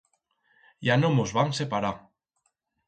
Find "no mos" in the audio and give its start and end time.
1.03-1.37